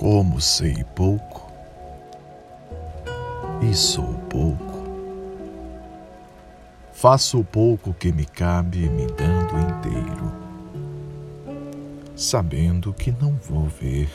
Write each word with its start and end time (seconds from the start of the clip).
Como 0.00 0.40
sei 0.40 0.82
pouco 0.94 1.52
e 3.60 3.74
sou 3.74 4.14
pouco, 4.30 4.82
faço 6.90 7.38
o 7.38 7.44
pouco 7.44 7.92
que 7.92 8.10
me 8.10 8.24
cabe 8.24 8.88
me 8.88 9.06
dando 9.08 9.58
inteiro, 9.58 10.32
sabendo 12.16 12.94
que 12.94 13.12
não 13.12 13.34
vou 13.34 13.66
ver 13.66 14.08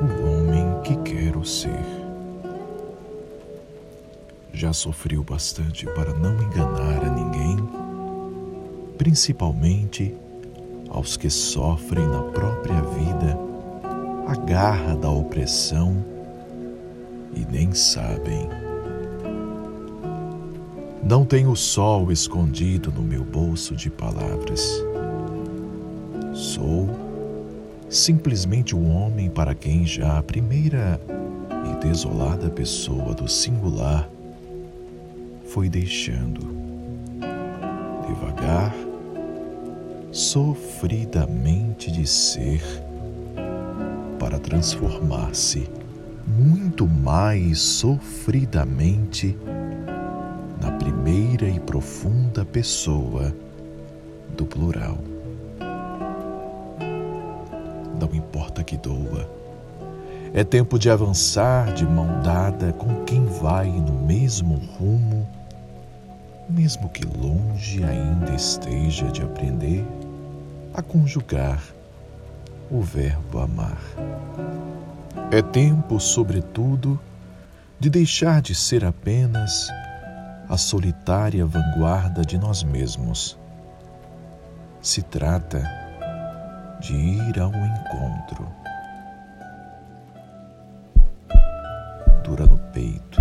o 0.00 0.30
homem 0.30 0.80
que 0.82 0.96
quero 1.02 1.44
ser. 1.44 1.84
Já 4.50 4.72
sofri 4.72 5.18
o 5.18 5.22
bastante 5.22 5.84
para 5.84 6.14
não 6.14 6.40
enganar 6.42 7.04
a 7.04 7.10
ninguém, 7.10 7.58
principalmente 8.96 10.16
aos 10.88 11.18
que 11.18 11.28
sofrem 11.28 12.08
na 12.08 12.22
própria 12.22 12.49
garra 14.50 14.96
da 14.96 15.08
opressão 15.08 16.04
e 17.32 17.46
nem 17.52 17.72
sabem. 17.72 18.48
Não 21.04 21.24
tenho 21.24 21.52
o 21.52 21.56
sol 21.56 22.10
escondido 22.10 22.90
no 22.90 23.00
meu 23.00 23.22
bolso 23.22 23.76
de 23.76 23.88
palavras. 23.88 24.60
Sou 26.34 26.88
simplesmente 27.88 28.74
o 28.74 28.88
homem 28.88 29.30
para 29.30 29.54
quem 29.54 29.86
já 29.86 30.18
a 30.18 30.22
primeira 30.22 31.00
e 31.70 31.86
desolada 31.86 32.50
pessoa 32.50 33.14
do 33.14 33.28
singular 33.28 34.10
foi 35.44 35.68
deixando, 35.68 36.40
devagar, 38.08 38.74
sofridamente 40.10 41.92
de 41.92 42.04
ser 42.04 42.89
para 44.20 44.38
transformar-se 44.38 45.66
muito 46.26 46.86
mais 46.86 47.58
sofridamente 47.58 49.34
na 50.60 50.70
primeira 50.72 51.48
e 51.48 51.58
profunda 51.58 52.44
pessoa 52.44 53.34
do 54.36 54.44
plural. 54.44 54.98
Não 57.98 58.14
importa 58.14 58.62
que 58.62 58.76
doa, 58.76 59.28
é 60.34 60.44
tempo 60.44 60.78
de 60.78 60.90
avançar 60.90 61.72
de 61.72 61.86
mão 61.86 62.20
dada 62.22 62.74
com 62.74 63.02
quem 63.06 63.24
vai 63.24 63.68
no 63.68 64.04
mesmo 64.04 64.56
rumo, 64.78 65.26
mesmo 66.46 66.90
que 66.90 67.06
longe 67.06 67.82
ainda 67.82 68.34
esteja 68.34 69.06
de 69.06 69.22
aprender 69.22 69.82
a 70.74 70.82
conjugar 70.82 71.79
o 72.70 72.80
verbo 72.80 73.40
amar. 73.40 73.80
É 75.30 75.42
tempo, 75.42 75.98
sobretudo, 75.98 76.98
de 77.78 77.90
deixar 77.90 78.40
de 78.40 78.54
ser 78.54 78.84
apenas 78.84 79.68
a 80.48 80.56
solitária 80.56 81.46
vanguarda 81.46 82.22
de 82.22 82.38
nós 82.38 82.62
mesmos. 82.62 83.38
Se 84.80 85.02
trata 85.02 85.62
de 86.80 86.94
ir 86.94 87.40
ao 87.40 87.50
encontro. 87.50 88.48
Dura 92.24 92.46
no 92.46 92.58
peito. 92.72 93.20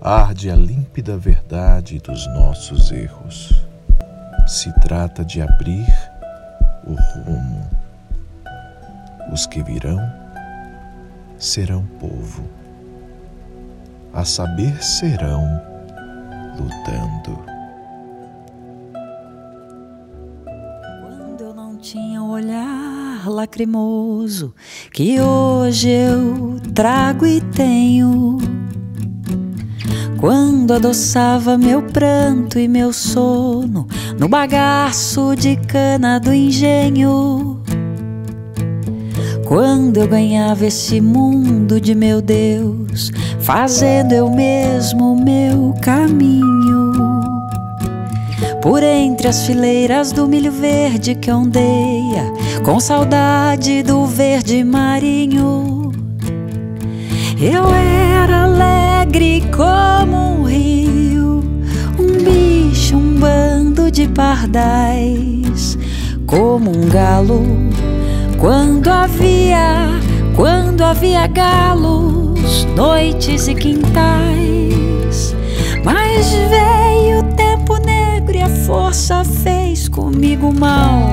Arde 0.00 0.50
a 0.50 0.56
límpida 0.56 1.16
verdade 1.16 1.98
dos 2.00 2.26
nossos 2.34 2.90
erros. 2.90 3.64
Se 4.46 4.72
trata 4.80 5.24
de 5.24 5.40
abrir 5.40 6.11
o 6.84 6.94
rumo. 6.94 7.70
Os 9.32 9.46
que 9.46 9.62
virão 9.62 9.98
serão 11.38 11.84
povo, 11.98 12.44
a 14.12 14.24
saber, 14.24 14.82
serão 14.82 15.42
lutando. 16.58 17.44
Quando 21.00 21.40
eu 21.42 21.54
não 21.54 21.76
tinha 21.76 22.22
o 22.22 22.30
olhar 22.30 23.28
lacrimoso 23.28 24.54
que 24.92 25.20
hoje 25.20 25.88
eu 25.88 26.60
trago 26.74 27.26
e 27.26 27.40
tenho 27.40 28.38
quando 30.22 30.72
adoçava 30.72 31.58
meu 31.58 31.82
pranto 31.82 32.56
e 32.56 32.68
meu 32.68 32.92
sono 32.92 33.88
no 34.18 34.28
bagaço 34.28 35.34
de 35.36 35.56
cana 35.56 36.18
do 36.18 36.32
engenho. 36.32 37.60
Quando 39.46 39.98
eu 39.98 40.08
ganhava 40.08 40.66
esse 40.66 41.00
mundo 41.00 41.80
de 41.80 41.94
meu 41.94 42.22
Deus, 42.22 43.10
fazendo 43.40 44.12
eu 44.12 44.30
mesmo 44.30 45.14
meu 45.14 45.74
caminho. 45.82 46.92
Por 48.62 48.82
entre 48.82 49.26
as 49.26 49.44
fileiras 49.44 50.12
do 50.12 50.26
milho 50.28 50.52
verde 50.52 51.14
que 51.16 51.30
ondeia, 51.30 52.32
com 52.64 52.78
saudade 52.78 53.82
do 53.82 54.06
verde 54.06 54.62
marinho. 54.62 55.90
Eu 57.40 57.64
era 57.74 58.44
alegre 58.44 59.42
como 59.54 60.16
um 60.16 60.44
rio, 60.44 60.91
de 64.02 64.08
pardais, 64.08 65.78
como 66.26 66.70
um 66.76 66.88
galo. 66.88 67.44
Quando 68.38 68.88
havia, 68.88 69.86
quando 70.34 70.82
havia 70.82 71.26
galos, 71.28 72.64
noites 72.76 73.46
e 73.46 73.54
quintais. 73.54 75.36
Mas 75.84 76.32
veio 76.32 77.20
o 77.20 77.34
tempo 77.34 77.76
negro 77.76 78.36
e 78.36 78.42
a 78.42 78.48
força 78.66 79.22
fez 79.24 79.88
comigo 79.88 80.52
mal 80.52 81.08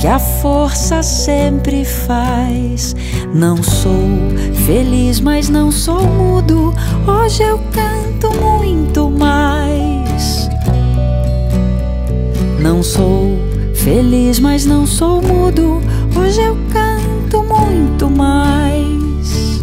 que 0.00 0.06
a 0.06 0.18
força 0.18 1.02
sempre 1.02 1.84
faz. 1.84 2.96
Não 3.34 3.62
sou 3.62 4.08
feliz, 4.66 5.20
mas 5.20 5.50
não 5.50 5.70
sou 5.70 6.02
mudo. 6.02 6.72
Hoje 7.06 7.42
eu 7.42 7.58
canto 7.72 8.31
feliz, 13.92 14.40
mas 14.40 14.64
não 14.64 14.86
sou 14.86 15.20
mudo. 15.20 15.78
Hoje 16.18 16.40
eu 16.40 16.56
canto 16.72 17.42
muito 17.42 18.08
mais. 18.08 19.62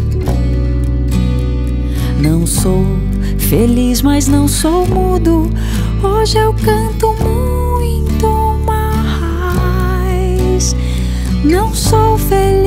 Não 2.22 2.46
sou 2.46 2.86
feliz, 3.38 4.02
mas 4.02 4.28
não 4.28 4.46
sou 4.46 4.86
mudo. 4.86 5.50
Hoje 6.00 6.38
eu 6.38 6.54
canto 6.54 7.12
feliz, 7.14 8.54
mas 10.22 10.76
não 11.42 11.74
sou 11.74 12.16
mudo. 12.16 12.59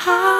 high. 0.00 0.39